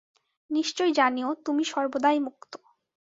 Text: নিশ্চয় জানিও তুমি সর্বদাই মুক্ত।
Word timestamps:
নিশ্চয় 0.49 0.91
জানিও 0.91 1.29
তুমি 1.45 1.63
সর্বদাই 1.63 2.19
মুক্ত। 2.19 2.53